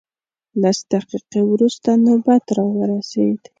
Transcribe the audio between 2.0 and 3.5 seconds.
نوبت راورسېد.